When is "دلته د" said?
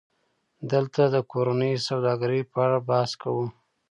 0.71-1.15